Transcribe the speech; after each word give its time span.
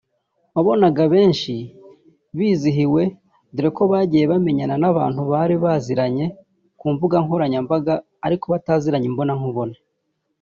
wabonaga 0.55 1.03
benshi 1.13 1.53
bizihiwe 2.37 3.03
dore 3.55 3.69
ko 3.77 3.83
bagiye 3.91 4.23
bamenyenya 4.31 4.75
n’abantu 4.79 5.21
bari 5.31 5.55
baziranye 5.63 6.25
ku 6.79 6.85
mbuga 6.93 7.15
nkoranyamabaga 7.25 7.93
ariko 8.25 8.45
bataziranye 8.53 9.07
imbona 9.11 9.33
nkubone 9.39 9.77